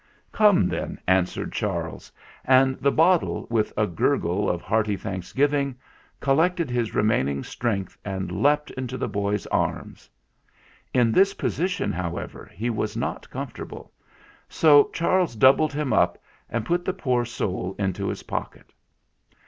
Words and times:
"Come, 0.31 0.67
then," 0.67 0.97
answered 1.07 1.51
Charles; 1.51 2.11
and 2.43 2.75
the 2.79 2.89
bottle, 2.91 3.45
with 3.51 3.71
a 3.77 3.85
gurgle 3.85 4.49
of 4.49 4.59
hearty 4.59 4.97
thanksgiving, 4.97 5.75
collected 6.19 6.71
his 6.71 6.95
remaining 6.95 7.43
strength 7.43 7.95
and 8.03 8.31
leapt 8.41 8.71
into 8.71 8.97
the 8.97 9.07
boy's 9.07 9.45
arms. 9.53 10.09
In 10.91 11.11
this 11.11 11.35
position, 11.35 11.91
however, 11.91 12.49
he 12.51 12.71
was 12.71 12.97
not 12.97 13.29
comfortable, 13.29 13.91
so 14.49 14.85
Charles 14.91 15.35
doubled 15.35 15.71
him 15.71 15.93
up 15.93 16.17
and 16.49 16.65
put 16.65 16.83
the 16.83 16.93
poor 16.93 17.23
soul 17.23 17.75
into 17.77 18.07
his 18.07 18.23
pocket. 18.23 18.73